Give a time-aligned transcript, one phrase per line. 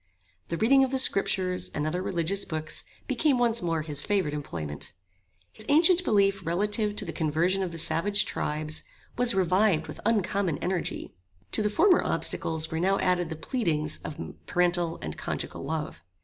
[0.47, 4.93] The reading of the scriptures, and other religious books, became once more his favorite employment.
[5.53, 8.81] His ancient belief relative to the conversion of the savage tribes,
[9.15, 11.13] was revived with uncommon energy.
[11.51, 16.01] To the former obstacles were now added the pleadings of parental and conjugal love.